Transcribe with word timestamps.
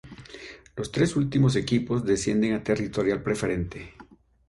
Los 0.75 0.91
tres 0.91 1.15
últimos 1.15 1.55
equipos 1.55 2.03
descienden 2.03 2.53
a 2.55 2.63
Territorial 2.63 3.21
Preferente. 3.21 3.93